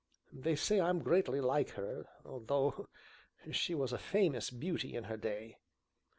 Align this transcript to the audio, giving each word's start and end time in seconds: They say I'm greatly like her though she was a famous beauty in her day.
They 0.33 0.55
say 0.55 0.81
I'm 0.81 1.03
greatly 1.03 1.39
like 1.41 1.69
her 1.73 2.07
though 2.25 2.87
she 3.51 3.75
was 3.75 3.93
a 3.93 3.99
famous 3.99 4.49
beauty 4.49 4.95
in 4.95 5.03
her 5.03 5.15
day. 5.17 5.57